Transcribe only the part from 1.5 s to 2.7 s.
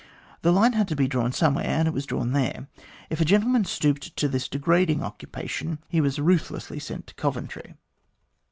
where, and it was drawn there.